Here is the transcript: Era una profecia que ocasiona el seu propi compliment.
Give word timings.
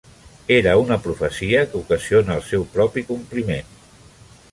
Era 0.53 0.71
una 0.83 0.95
profecia 1.03 1.61
que 1.73 1.77
ocasiona 1.81 2.37
el 2.39 2.43
seu 2.47 2.65
propi 2.79 3.05
compliment. 3.11 3.71